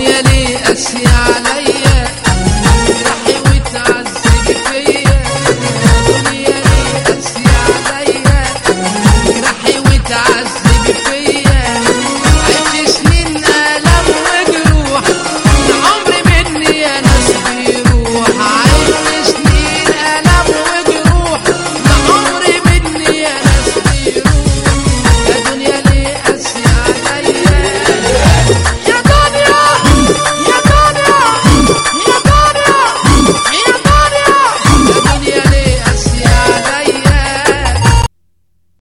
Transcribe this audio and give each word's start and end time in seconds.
يلي 0.00 0.72
أسيا. 0.72 1.15
أشياء 1.15 1.15